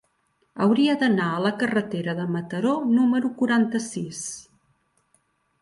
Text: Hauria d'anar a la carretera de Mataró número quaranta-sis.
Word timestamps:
Hauria 0.65 0.95
d'anar 1.01 1.27
a 1.33 1.43
la 1.47 1.51
carretera 1.63 2.17
de 2.21 2.27
Mataró 2.37 2.73
número 2.97 3.33
quaranta-sis. 3.43 4.27